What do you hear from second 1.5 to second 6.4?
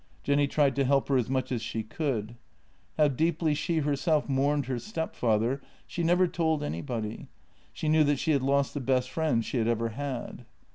as she could. How deeply she herself mourned her stepfather she never